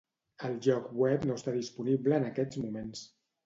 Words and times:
El 0.47 0.55
lloc 0.67 0.87
web 1.03 1.29
no 1.31 1.37
està 1.41 1.55
disponible 1.59 2.21
en 2.21 2.29
aquests 2.33 2.61
moments 2.67 3.09